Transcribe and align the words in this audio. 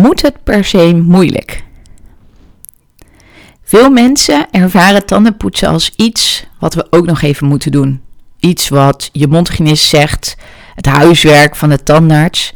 Moet 0.00 0.22
het 0.22 0.44
per 0.44 0.64
se 0.64 0.94
moeilijk? 1.06 1.64
Veel 3.62 3.90
mensen 3.90 4.46
ervaren 4.50 5.06
tandenpoetsen 5.06 5.68
als 5.68 5.92
iets 5.96 6.46
wat 6.58 6.74
we 6.74 6.86
ook 6.90 7.06
nog 7.06 7.22
even 7.22 7.46
moeten 7.46 7.72
doen. 7.72 8.00
Iets 8.38 8.68
wat 8.68 9.10
je 9.12 9.26
mondhygiënist 9.26 9.88
zegt, 9.88 10.36
het 10.74 10.86
huiswerk 10.86 11.56
van 11.56 11.68
de 11.68 11.82
tandarts. 11.82 12.52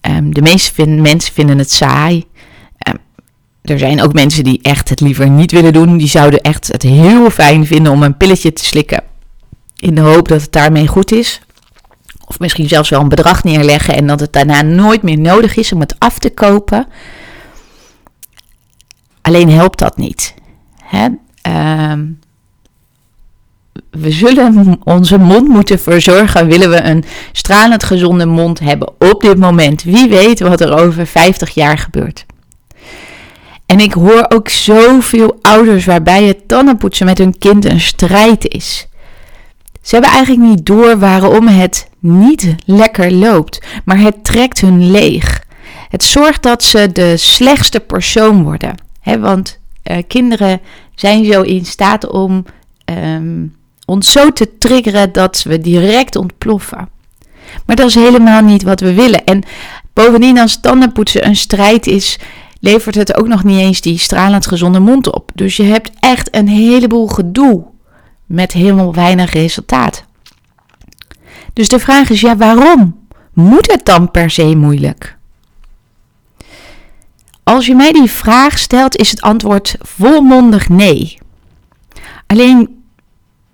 Ehm, 0.00 0.30
de 0.30 0.42
meeste 0.42 0.86
mensen 0.86 1.34
vinden 1.34 1.58
het 1.58 1.72
saai. 1.72 2.24
Ehm, 2.78 2.96
er 3.62 3.78
zijn 3.78 4.02
ook 4.02 4.12
mensen 4.12 4.44
die 4.44 4.58
echt 4.62 4.88
het 4.88 5.00
liever 5.00 5.30
niet 5.30 5.52
willen 5.52 5.72
doen. 5.72 5.96
Die 5.96 6.08
zouden 6.08 6.40
echt 6.40 6.66
het 6.66 6.82
heel 6.82 7.30
fijn 7.30 7.66
vinden 7.66 7.92
om 7.92 8.02
een 8.02 8.16
pilletje 8.16 8.52
te 8.52 8.64
slikken. 8.64 9.02
In 9.76 9.94
de 9.94 10.00
hoop 10.00 10.28
dat 10.28 10.42
het 10.42 10.52
daarmee 10.52 10.86
goed 10.86 11.12
is. 11.12 11.40
Of 12.26 12.38
misschien 12.38 12.68
zelfs 12.68 12.88
wel 12.88 13.00
een 13.00 13.08
bedrag 13.08 13.44
neerleggen 13.44 13.96
en 13.96 14.06
dat 14.06 14.20
het 14.20 14.32
daarna 14.32 14.62
nooit 14.62 15.02
meer 15.02 15.18
nodig 15.18 15.56
is 15.56 15.72
om 15.72 15.80
het 15.80 15.94
af 15.98 16.18
te 16.18 16.30
kopen. 16.30 16.86
Alleen 19.20 19.50
helpt 19.50 19.78
dat 19.78 19.96
niet. 19.96 20.34
Hè? 20.82 21.08
Ehm, 21.42 22.04
we 23.90 24.10
zullen 24.10 24.78
onze 24.84 25.18
mond 25.18 25.48
moeten 25.48 25.78
verzorgen. 25.78 26.46
Willen 26.46 26.70
we 26.70 26.82
een 26.82 27.04
stralend 27.32 27.82
gezonde 27.82 28.26
mond 28.26 28.58
hebben 28.58 28.92
op 28.98 29.20
dit 29.20 29.38
moment? 29.38 29.82
Wie 29.82 30.08
weet 30.08 30.40
wat 30.40 30.60
er 30.60 30.78
over 30.78 31.06
50 31.06 31.50
jaar 31.50 31.78
gebeurt. 31.78 32.26
En 33.66 33.80
ik 33.80 33.92
hoor 33.92 34.26
ook 34.28 34.48
zoveel 34.48 35.38
ouders 35.42 35.84
waarbij 35.84 36.24
het 36.24 36.48
tandenpoetsen 36.48 37.06
met 37.06 37.18
hun 37.18 37.38
kind 37.38 37.64
een 37.64 37.80
strijd 37.80 38.48
is. 38.48 38.88
Ze 39.84 39.94
hebben 39.94 40.10
eigenlijk 40.10 40.48
niet 40.48 40.66
door 40.66 40.98
waarom 40.98 41.46
het 41.46 41.88
niet 41.98 42.54
lekker 42.64 43.12
loopt, 43.12 43.66
maar 43.84 43.98
het 43.98 44.24
trekt 44.24 44.60
hun 44.60 44.90
leeg. 44.90 45.44
Het 45.88 46.04
zorgt 46.04 46.42
dat 46.42 46.62
ze 46.62 46.92
de 46.92 47.16
slechtste 47.16 47.80
persoon 47.80 48.42
worden. 48.42 48.74
want 49.18 49.58
uh, 49.84 49.96
kinderen 50.08 50.60
zijn 50.94 51.24
zo 51.24 51.42
in 51.42 51.64
staat 51.64 52.10
om 52.10 52.44
um, 52.84 53.56
ons 53.84 54.12
zo 54.12 54.32
te 54.32 54.58
triggeren 54.58 55.12
dat 55.12 55.42
we 55.42 55.58
direct 55.58 56.16
ontploffen. 56.16 56.88
Maar 57.66 57.76
dat 57.76 57.88
is 57.88 57.94
helemaal 57.94 58.42
niet 58.42 58.62
wat 58.62 58.80
we 58.80 58.94
willen. 58.94 59.24
En 59.24 59.42
bovendien, 59.92 60.38
als 60.38 60.60
tandenpoetsen 60.60 61.26
een 61.26 61.36
strijd 61.36 61.86
is, 61.86 62.18
levert 62.60 62.94
het 62.94 63.16
ook 63.16 63.28
nog 63.28 63.44
niet 63.44 63.58
eens 63.58 63.80
die 63.80 63.98
stralend 63.98 64.46
gezonde 64.46 64.80
mond 64.80 65.12
op. 65.12 65.30
Dus 65.34 65.56
je 65.56 65.62
hebt 65.62 65.90
echt 66.00 66.36
een 66.36 66.48
heleboel 66.48 67.06
gedoe 67.06 67.72
met 68.26 68.52
helemaal 68.52 68.94
weinig 68.94 69.32
resultaat. 69.32 70.04
Dus 71.52 71.68
de 71.68 71.78
vraag 71.78 72.10
is, 72.10 72.20
ja, 72.20 72.36
waarom? 72.36 73.06
Moet 73.32 73.70
het 73.70 73.84
dan 73.84 74.10
per 74.10 74.30
se 74.30 74.56
moeilijk? 74.56 75.16
Als 77.42 77.66
je 77.66 77.74
mij 77.74 77.92
die 77.92 78.10
vraag 78.10 78.58
stelt, 78.58 78.96
is 78.96 79.10
het 79.10 79.20
antwoord 79.20 79.76
volmondig 79.80 80.68
nee. 80.68 81.18
Alleen 82.26 82.82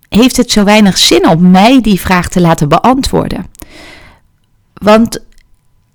heeft 0.08 0.36
het 0.36 0.50
zo 0.50 0.64
weinig 0.64 0.98
zin 0.98 1.28
om 1.28 1.50
mij 1.50 1.80
die 1.80 2.00
vraag 2.00 2.28
te 2.28 2.40
laten 2.40 2.68
beantwoorden. 2.68 3.46
Want 4.74 5.24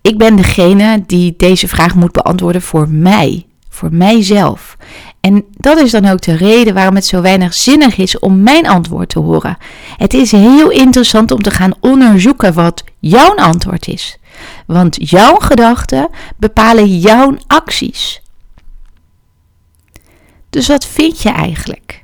ik 0.01 0.17
ben 0.17 0.35
degene 0.35 1.03
die 1.05 1.33
deze 1.37 1.67
vraag 1.67 1.95
moet 1.95 2.11
beantwoorden 2.11 2.61
voor 2.61 2.89
mij, 2.89 3.45
voor 3.69 3.93
mijzelf. 3.93 4.77
En 5.25 5.45
dat 5.49 5.77
is 5.77 5.91
dan 5.91 6.05
ook 6.05 6.21
de 6.21 6.35
reden 6.35 6.73
waarom 6.73 6.95
het 6.95 7.05
zo 7.05 7.21
weinig 7.21 7.53
zinnig 7.53 7.97
is 7.97 8.19
om 8.19 8.43
mijn 8.43 8.67
antwoord 8.67 9.09
te 9.09 9.19
horen. 9.19 9.57
Het 9.97 10.13
is 10.13 10.31
heel 10.31 10.69
interessant 10.69 11.31
om 11.31 11.41
te 11.41 11.51
gaan 11.51 11.73
onderzoeken 11.79 12.53
wat 12.53 12.83
jouw 12.99 13.35
antwoord 13.35 13.87
is. 13.87 14.17
Want 14.67 15.09
jouw 15.09 15.35
gedachten 15.35 16.09
bepalen 16.37 16.99
jouw 16.99 17.37
acties. 17.47 18.21
Dus 20.49 20.67
wat 20.67 20.85
vind 20.85 21.21
je 21.21 21.29
eigenlijk? 21.29 22.03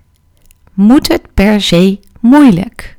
Moet 0.74 1.08
het 1.08 1.22
per 1.34 1.62
se 1.62 2.00
moeilijk? 2.20 2.98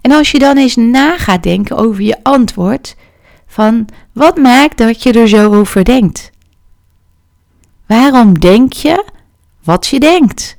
En 0.00 0.12
als 0.12 0.30
je 0.30 0.38
dan 0.38 0.56
eens 0.56 0.76
na 0.76 1.18
gaat 1.18 1.42
denken 1.42 1.76
over 1.76 2.02
je 2.02 2.16
antwoord, 2.22 2.96
van 3.46 3.88
wat 4.12 4.36
maakt 4.36 4.78
dat 4.78 5.02
je 5.02 5.12
er 5.12 5.28
zo 5.28 5.54
over 5.54 5.84
denkt? 5.84 6.30
Waarom 7.88 8.38
denk 8.38 8.72
je 8.72 9.04
wat 9.62 9.86
je 9.86 10.00
denkt? 10.00 10.56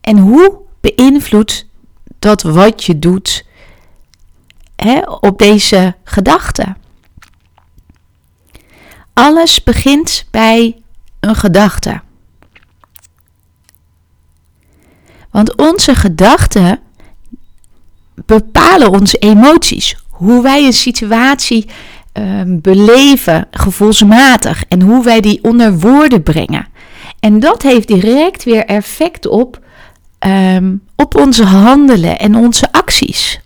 En 0.00 0.18
hoe 0.18 0.60
beïnvloedt 0.80 1.66
dat 2.18 2.42
wat 2.42 2.84
je 2.84 2.98
doet 2.98 3.46
hè, 4.76 5.00
op 5.00 5.38
deze 5.38 5.94
gedachte? 6.04 6.76
Alles 9.12 9.62
begint 9.62 10.26
bij 10.30 10.82
een 11.20 11.36
gedachte. 11.36 12.00
Want 15.30 15.56
onze 15.56 15.94
gedachten 15.94 16.80
bepalen 18.14 18.90
onze 18.90 19.18
emoties. 19.18 19.96
Hoe 20.08 20.42
wij 20.42 20.64
een 20.64 20.72
situatie 20.72 21.70
Ehm, 22.12 22.58
beleven, 22.60 23.46
gevoelsmatig, 23.50 24.64
en 24.68 24.82
hoe 24.82 25.04
wij 25.04 25.20
die 25.20 25.38
onder 25.42 25.78
woorden 25.78 26.22
brengen. 26.22 26.66
En 27.20 27.40
dat 27.40 27.62
heeft 27.62 27.88
direct 27.88 28.44
weer 28.44 28.64
effect 28.64 29.26
op, 29.26 29.60
um, 30.26 30.82
op 30.96 31.16
onze 31.16 31.44
handelen 31.44 32.18
en 32.18 32.36
onze 32.36 32.72
acties. 32.72 33.40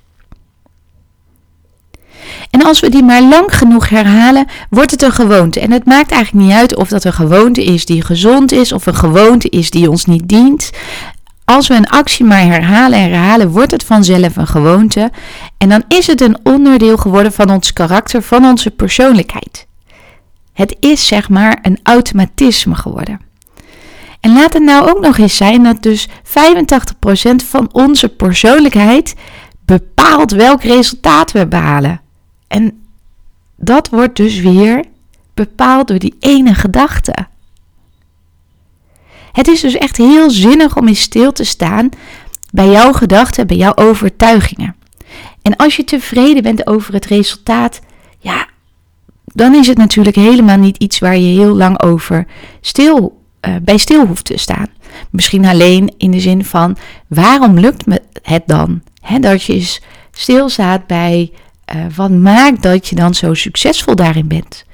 En 2.51 2.65
als 2.65 2.81
we 2.81 2.89
die 2.89 3.03
maar 3.03 3.23
lang 3.23 3.57
genoeg 3.57 3.89
herhalen, 3.89 4.47
wordt 4.71 4.91
het 4.91 5.03
een 5.03 5.13
gewoonte. 5.13 5.61
En 5.61 5.71
het 5.71 5.85
maakt 5.85 6.11
eigenlijk 6.11 6.47
niet 6.47 6.57
uit 6.57 6.77
of 6.77 6.89
dat 6.89 7.05
een 7.05 7.13
gewoonte 7.13 7.65
is 7.65 7.87
die 7.87 8.03
gezond 8.03 8.53
is 8.53 8.73
of 8.73 8.87
een 8.87 8.95
gewoonte 8.95 9.49
is 9.49 9.71
die 9.71 9.91
ons 9.91 10.05
niet 10.05 10.29
dient. 10.29 10.71
Als 11.47 11.69
we 11.69 11.75
een 11.75 11.89
actie 11.89 12.25
maar 12.25 12.43
herhalen 12.43 12.99
en 12.99 13.11
herhalen, 13.11 13.51
wordt 13.51 13.71
het 13.71 13.85
vanzelf 13.85 14.37
een 14.37 14.47
gewoonte. 14.47 15.11
En 15.59 15.69
dan 15.69 15.83
is 15.89 16.07
het 16.07 16.21
een 16.21 16.39
onderdeel 16.43 16.97
geworden 16.97 17.33
van 17.33 17.51
ons 17.51 17.73
karakter, 17.73 18.23
van 18.23 18.45
onze 18.45 18.71
persoonlijkheid. 18.71 19.67
Het 20.53 20.77
is 20.81 21.07
zeg 21.07 21.29
maar 21.29 21.59
een 21.63 21.79
automatisme 21.83 22.75
geworden. 22.75 23.21
En 24.21 24.33
laat 24.33 24.53
het 24.53 24.63
nou 24.63 24.91
ook 24.91 25.01
nog 25.01 25.19
eens 25.19 25.37
zijn 25.37 25.63
dat 25.63 25.83
dus 25.83 26.09
85% 26.09 26.11
van 27.37 27.69
onze 27.73 28.09
persoonlijkheid 28.09 29.15
bepaalt 29.65 30.31
welk 30.31 30.63
resultaat 30.63 31.33
we 31.33 31.47
behalen. 31.47 32.01
En 32.49 32.83
dat 33.57 33.89
wordt 33.89 34.17
dus 34.17 34.41
weer 34.41 34.85
bepaald 35.35 35.89
door 35.89 35.99
die 35.99 36.17
ene 36.21 36.55
gedachte. 36.55 37.27
Het 39.37 39.49
is 39.49 39.61
dus 39.61 39.75
echt 39.75 39.97
heel 39.97 40.31
zinnig 40.31 40.77
om 40.77 40.89
in 40.89 40.97
stil 40.97 41.33
te 41.33 41.45
staan 41.45 41.89
bij 42.51 42.71
jouw 42.71 42.93
gedachten, 42.93 43.47
bij 43.47 43.57
jouw 43.57 43.75
overtuigingen. 43.75 44.77
En 45.43 45.57
als 45.57 45.77
je 45.77 45.85
tevreden 45.85 46.43
bent 46.43 46.67
over 46.67 46.95
het 46.95 47.07
resultaat, 47.07 47.81
ja, 48.19 48.47
dan 49.25 49.55
is 49.55 49.67
het 49.67 49.79
natuurlijk 49.79 50.17
helemaal 50.17 50.57
niet 50.57 50.77
iets 50.77 50.99
waar 50.99 51.17
je 51.17 51.39
heel 51.39 51.57
lang 51.57 51.83
over 51.83 52.27
stil, 52.61 53.23
uh, 53.41 53.55
bij 53.63 53.77
stil 53.77 54.07
hoeft 54.07 54.25
te 54.25 54.39
staan. 54.39 54.67
Misschien 55.11 55.45
alleen 55.45 55.95
in 55.97 56.11
de 56.11 56.21
zin 56.21 56.45
van 56.45 56.77
waarom 57.07 57.59
lukt 57.59 57.87
me 57.87 58.03
het 58.23 58.43
dan? 58.47 58.83
dat 59.21 59.43
je 59.43 59.79
stilstaat 60.11 60.87
bij 60.87 61.33
uh, 61.75 61.85
wat 61.97 62.11
maakt 62.11 62.63
dat 62.63 62.89
je 62.89 62.97
dan 62.97 63.15
zo 63.15 63.35
succesvol 63.35 63.97
daarin 63.97 64.29
bent. 64.29 64.65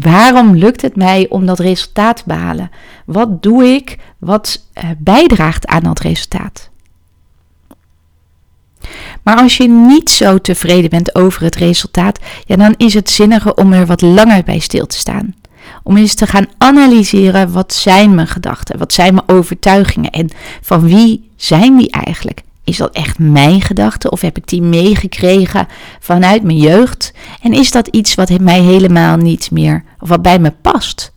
Waarom 0.00 0.56
lukt 0.56 0.82
het 0.82 0.96
mij 0.96 1.26
om 1.28 1.46
dat 1.46 1.58
resultaat 1.58 2.16
te 2.16 2.22
behalen? 2.26 2.70
Wat 3.06 3.42
doe 3.42 3.64
ik 3.64 3.98
wat 4.18 4.66
uh, 4.74 4.90
bijdraagt 4.98 5.66
aan 5.66 5.82
dat 5.82 6.00
resultaat? 6.00 6.70
Maar 9.22 9.36
als 9.36 9.56
je 9.56 9.68
niet 9.68 10.10
zo 10.10 10.38
tevreden 10.38 10.90
bent 10.90 11.14
over 11.14 11.42
het 11.42 11.56
resultaat, 11.56 12.18
ja, 12.44 12.56
dan 12.56 12.74
is 12.76 12.94
het 12.94 13.10
zinniger 13.10 13.54
om 13.54 13.72
er 13.72 13.86
wat 13.86 14.00
langer 14.00 14.42
bij 14.42 14.58
stil 14.58 14.86
te 14.86 14.96
staan. 14.96 15.34
Om 15.82 15.96
eens 15.96 16.14
te 16.14 16.26
gaan 16.26 16.46
analyseren 16.58 17.52
wat 17.52 17.74
zijn 17.74 18.14
mijn 18.14 18.26
gedachten, 18.26 18.78
wat 18.78 18.92
zijn 18.92 19.14
mijn 19.14 19.28
overtuigingen 19.28 20.10
en 20.10 20.30
van 20.60 20.86
wie 20.86 21.30
zijn 21.36 21.76
die 21.76 21.90
eigenlijk? 21.90 22.42
Is 22.64 22.76
dat 22.76 22.94
echt 22.94 23.18
mijn 23.18 23.60
gedachte 23.60 24.10
of 24.10 24.20
heb 24.20 24.36
ik 24.36 24.46
die 24.46 24.62
meegekregen 24.62 25.66
vanuit 26.00 26.42
mijn 26.42 26.58
jeugd? 26.58 27.12
En 27.40 27.52
is 27.52 27.70
dat 27.70 27.88
iets 27.88 28.14
wat 28.14 28.38
mij 28.40 28.60
helemaal 28.60 29.16
niet 29.16 29.50
meer, 29.50 29.84
of 30.00 30.08
wat 30.08 30.22
bij 30.22 30.38
me 30.38 30.50
past? 30.50 31.12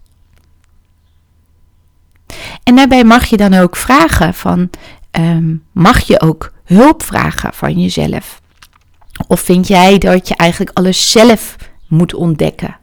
En 2.64 2.76
daarbij 2.76 3.04
mag 3.04 3.26
je 3.26 3.38
dan 3.38 3.54
ook 3.54 3.76
vragen 3.76 4.34
van, 4.34 4.70
ehm, 5.12 5.56
mag 5.72 6.00
je 6.00 6.22
ook 6.22 6.52
hulp 6.64 7.04
vragen 7.04 7.54
van 7.54 7.82
jezelf? 7.82 8.42
Of 9.28 9.40
vind 9.40 9.68
jij 9.68 9.98
dat 9.98 10.28
je 10.28 10.36
eigenlijk 10.36 10.78
alles 10.78 11.12
zelf 11.12 11.56
moet 11.88 12.14
ontdekken? 12.14 12.78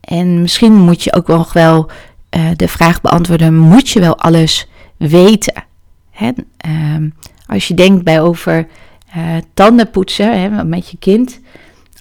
En 0.00 0.40
misschien 0.40 0.72
moet 0.72 1.02
je 1.02 1.12
ook 1.12 1.26
nog 1.26 1.52
wel 1.52 1.90
uh, 2.36 2.50
de 2.56 2.68
vraag 2.68 3.00
beantwoorden: 3.00 3.58
moet 3.58 3.88
je 3.88 4.00
wel 4.00 4.18
alles 4.18 4.68
weten? 4.96 5.64
Hè? 6.10 6.30
Uh, 6.66 7.10
als 7.46 7.68
je 7.68 7.74
denkt 7.74 8.04
bij 8.04 8.20
over 8.20 8.66
uh, 9.16 9.36
tanden 9.54 9.90
poetsen 9.90 10.40
hè, 10.40 10.64
met 10.64 10.90
je 10.90 10.96
kind, 10.98 11.40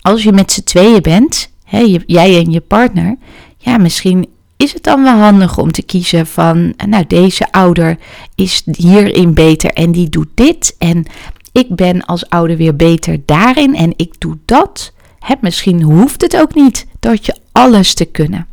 als 0.01 0.23
je 0.23 0.31
met 0.31 0.51
z'n 0.51 0.63
tweeën 0.63 1.01
bent, 1.01 1.51
hè, 1.63 1.97
jij 2.05 2.37
en 2.37 2.51
je 2.51 2.61
partner, 2.61 3.15
ja, 3.57 3.77
misschien 3.77 4.27
is 4.57 4.73
het 4.73 4.83
dan 4.83 5.03
wel 5.03 5.17
handig 5.17 5.57
om 5.57 5.71
te 5.71 5.81
kiezen 5.81 6.27
van, 6.27 6.73
nou, 6.87 7.03
deze 7.07 7.51
ouder 7.51 7.97
is 8.35 8.63
hierin 8.65 9.33
beter 9.33 9.69
en 9.69 9.91
die 9.91 10.09
doet 10.09 10.27
dit. 10.33 10.75
En 10.77 11.05
ik 11.51 11.75
ben 11.75 12.05
als 12.05 12.29
ouder 12.29 12.57
weer 12.57 12.75
beter 12.75 13.19
daarin 13.25 13.75
en 13.75 13.93
ik 13.95 14.13
doe 14.17 14.37
dat. 14.45 14.93
Hè, 15.19 15.35
misschien 15.41 15.81
hoeft 15.81 16.21
het 16.21 16.37
ook 16.37 16.55
niet 16.55 16.87
dat 16.99 17.25
je 17.25 17.35
alles 17.51 17.93
te 17.93 18.05
kunnen. 18.05 18.47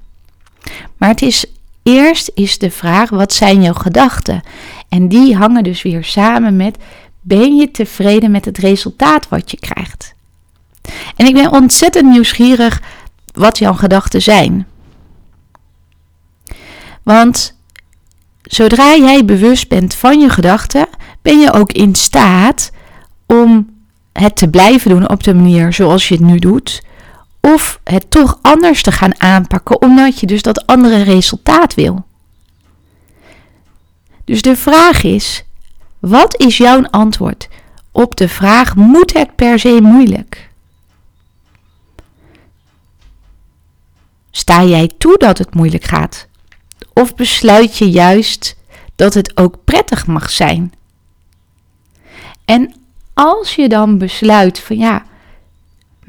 Maar 0.97 1.09
het 1.09 1.23
is 1.23 1.45
eerst 1.83 2.31
is 2.35 2.59
de 2.59 2.71
vraag: 2.71 3.11
wat 3.11 3.33
zijn 3.33 3.63
jouw 3.63 3.73
gedachten? 3.73 4.43
En 4.89 5.09
die 5.09 5.37
hangen 5.37 5.63
dus 5.63 5.83
weer 5.83 6.05
samen 6.05 6.57
met: 6.57 6.79
ben 7.21 7.57
je 7.57 7.71
tevreden 7.71 8.31
met 8.31 8.45
het 8.45 8.59
resultaat 8.59 9.29
wat 9.29 9.51
je 9.51 9.57
krijgt? 9.57 10.15
En 11.17 11.27
ik 11.27 11.35
ben 11.35 11.53
ontzettend 11.53 12.11
nieuwsgierig 12.11 12.83
wat 13.33 13.59
jouw 13.59 13.75
gedachten 13.75 14.23
zijn. 14.23 14.67
Want 17.03 17.59
zodra 18.43 18.97
jij 18.97 19.25
bewust 19.25 19.69
bent 19.69 19.95
van 19.95 20.21
je 20.21 20.29
gedachten, 20.29 20.87
ben 21.23 21.39
je 21.39 21.53
ook 21.53 21.73
in 21.73 21.95
staat 21.95 22.71
om 23.27 23.79
het 24.13 24.37
te 24.37 24.49
blijven 24.49 24.91
doen 24.91 25.09
op 25.09 25.23
de 25.23 25.35
manier 25.35 25.73
zoals 25.73 26.09
je 26.09 26.15
het 26.15 26.25
nu 26.25 26.39
doet. 26.39 26.83
Of 27.41 27.81
het 27.85 28.11
toch 28.11 28.39
anders 28.43 28.83
te 28.83 28.93
gaan 28.93 29.21
aanpakken, 29.21 29.83
omdat 29.83 30.21
je 30.21 30.27
dus 30.27 30.43
dat 30.43 30.67
andere 30.67 31.03
resultaat 31.03 31.75
wil. 31.75 32.05
Dus 34.25 34.43
de 34.43 34.57
vraag 34.57 35.03
is: 35.03 35.45
wat 35.99 36.41
is 36.41 36.57
jouw 36.57 36.83
antwoord 36.91 37.49
op 37.93 38.17
de 38.17 38.29
vraag: 38.29 38.77
moet 38.77 39.13
het 39.13 39.35
per 39.35 39.59
se 39.59 39.79
moeilijk? 39.83 40.51
Sta 44.31 44.65
jij 44.65 44.91
toe 44.99 45.19
dat 45.19 45.39
het 45.39 45.55
moeilijk 45.55 45.85
gaat? 45.85 46.29
Of 46.93 47.15
besluit 47.15 47.79
je 47.79 47.91
juist 47.91 48.57
dat 48.97 49.15
het 49.15 49.37
ook 49.37 49.65
prettig 49.65 50.07
mag 50.07 50.31
zijn? 50.31 50.73
En 52.45 52.75
als 53.15 53.55
je 53.55 53.69
dan 53.69 53.99
besluit 53.99 54.59
van 54.59 54.77
ja, 54.77 55.05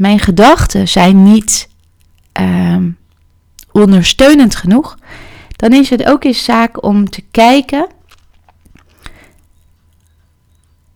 mijn 0.02 0.20
gedachten 0.20 0.88
zijn 0.88 1.24
niet 1.24 1.70
uh, 2.40 2.78
ondersteunend 3.72 4.56
genoeg, 4.56 4.98
dan 5.56 5.74
is 5.74 5.90
het 5.90 6.06
ook 6.06 6.24
eens 6.24 6.44
zaak 6.44 6.84
om 6.84 7.10
te 7.10 7.24
kijken 7.32 7.88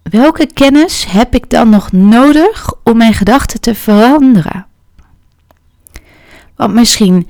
welke 0.04 0.48
kennis 0.54 1.06
heb 1.06 1.36
ik 1.36 1.50
dan 1.50 1.70
nog 1.70 1.92
nodig 1.92 2.74
om 2.84 2.98
mijn 2.98 3.14
gedachten 3.14 3.62
te 3.62 3.76
veranderen? 3.76 4.66
Want 6.56 6.74
misschien 6.74 7.28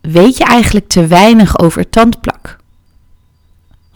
weet 0.00 0.36
je 0.36 0.44
eigenlijk 0.44 0.88
te 0.88 1.06
weinig 1.06 1.58
over 1.58 1.88
tandplak. 1.88 2.58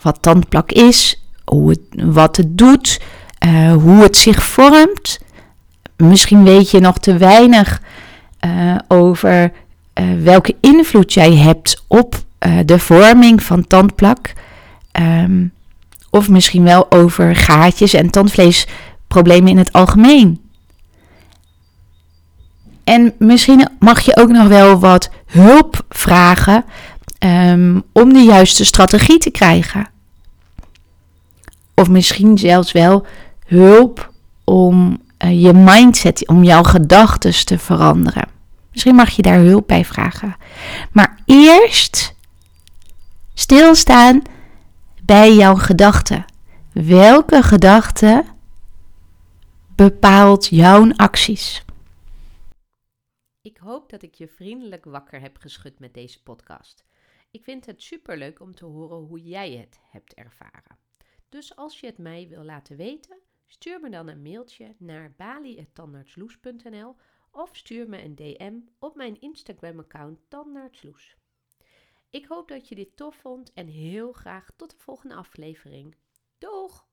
Wat 0.03 0.23
tandplak 0.23 0.73
is, 0.73 1.23
hoe 1.45 1.71
het, 1.71 1.81
wat 1.91 2.37
het 2.37 2.59
doet, 2.59 3.01
uh, 3.47 3.73
hoe 3.73 4.03
het 4.03 4.17
zich 4.17 4.45
vormt. 4.45 5.19
Misschien 5.99 6.45
weet 6.45 6.71
je 6.71 6.81
nog 6.81 6.99
te 6.99 7.17
weinig 7.17 7.83
uh, 8.47 8.79
over 8.89 9.53
uh, 9.95 10.23
welke 10.23 10.57
invloed 10.61 11.13
jij 11.13 11.35
hebt 11.35 11.85
op 11.87 12.27
de 12.65 12.79
vorming 12.79 13.43
van 13.43 13.67
tandplak. 13.67 14.33
Um, 14.93 15.53
of 16.11 16.29
misschien 16.29 16.63
wel 16.63 16.91
over 16.91 17.37
gaatjes 17.37 17.95
en 17.95 18.11
tandvleesproblemen 18.11 19.49
in 19.49 19.59
het 19.59 19.73
algemeen. 19.73 20.41
En 22.85 23.15
misschien 23.19 23.69
mag 23.79 24.01
je 24.01 24.17
ook 24.17 24.29
nog 24.29 24.49
wel 24.49 24.79
wat 24.79 25.11
hulp 25.27 25.85
vragen 25.89 26.65
um, 27.19 27.83
om 27.93 28.13
de 28.13 28.23
juiste 28.23 28.65
strategie 28.65 29.19
te 29.19 29.31
krijgen. 29.31 29.91
Of 31.75 31.89
misschien 31.89 32.39
zelfs 32.39 32.73
wel 32.73 33.07
hulp 33.47 34.13
om 34.45 34.99
uh, 35.29 35.43
je 35.43 35.53
mindset, 35.53 36.29
om 36.29 36.45
jouw 36.45 36.63
gedachten 36.63 37.45
te 37.45 37.59
veranderen. 37.59 38.29
Misschien 38.71 38.95
mag 38.95 39.11
je 39.11 39.23
daar 39.23 39.39
hulp 39.39 39.67
bij 39.67 39.85
vragen. 39.85 40.37
Maar 40.93 41.23
eerst 41.25 42.15
stilstaan 43.35 44.23
bij 45.03 45.35
jouw 45.35 45.55
gedachten. 45.55 46.25
Welke 46.73 47.43
gedachte 47.43 48.25
bepaalt 49.75 50.47
jouw 50.47 50.93
acties? 50.97 51.65
Ik 53.43 53.57
hoop 53.57 53.91
dat 53.91 54.03
ik 54.03 54.15
je 54.15 54.29
vriendelijk 54.29 54.85
wakker 54.85 55.21
heb 55.21 55.37
geschud 55.37 55.79
met 55.79 55.95
deze 55.95 56.23
podcast. 56.23 56.85
Ik 57.31 57.45
vind 57.45 57.67
het 57.67 57.83
superleuk 57.83 58.41
om 58.41 58.55
te 58.55 58.65
horen 58.65 58.99
hoe 58.99 59.23
jij 59.23 59.51
het 59.51 59.79
hebt 59.91 60.15
ervaren. 60.15 60.77
Dus 61.29 61.57
als 61.57 61.81
je 61.81 61.87
het 61.87 61.99
mij 61.99 62.27
wil 62.29 62.45
laten 62.45 62.77
weten, 62.77 63.17
stuur 63.49 63.81
me 63.81 63.91
dan 63.91 64.09
een 64.09 64.23
mailtje 64.23 64.75
naar 64.79 65.15
bali.tandartsloes.nl 65.17 66.97
of 67.31 67.57
stuur 67.57 67.89
me 67.89 68.03
een 68.03 68.15
DM 68.15 68.61
op 68.79 68.95
mijn 68.95 69.21
Instagram-account 69.21 70.19
Tandartsloes. 70.29 71.17
Ik 72.11 72.27
hoop 72.27 72.49
dat 72.49 72.69
je 72.69 72.75
dit 72.75 72.97
tof 72.97 73.17
vond 73.17 73.53
en 73.53 73.67
heel 73.67 74.13
graag 74.13 74.51
tot 74.57 74.71
de 74.71 74.77
volgende 74.77 75.15
aflevering. 75.15 75.97
Doeg! 76.39 76.88